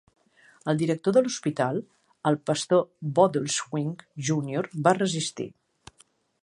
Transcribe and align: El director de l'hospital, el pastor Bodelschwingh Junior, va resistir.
El 0.71 0.77
director 0.81 1.13
de 1.17 1.21
l'hospital, 1.25 1.77
el 2.31 2.39
pastor 2.51 2.81
Bodelschwingh 3.19 4.03
Junior, 4.31 4.73
va 4.89 4.97
resistir. 5.03 5.51